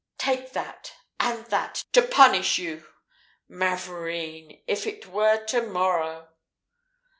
[0.17, 2.87] Take that and that, to punish you!
[3.47, 6.29] Mavourneen if it were to morrow!"